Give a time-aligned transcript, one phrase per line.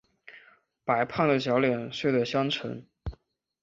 [0.83, 2.87] 白胖的小脸睡的香沉